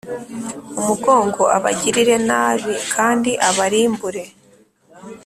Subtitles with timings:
[0.79, 4.23] umugongo abagirire nabi kandi abarimbure.